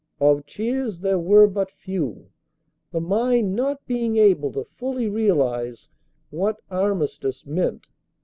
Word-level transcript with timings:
Of 0.19 0.47
cheers 0.47 1.01
there 1.01 1.19
were 1.19 1.45
but 1.45 1.69
few, 1.69 2.31
the 2.91 2.99
mind 2.99 3.55
not 3.55 3.85
being 3.85 4.17
able 4.17 4.51
to 4.53 4.63
fully 4.65 5.07
realize 5.07 5.89
what 6.31 6.59
armistice 6.71 7.45
meant. 7.45 7.85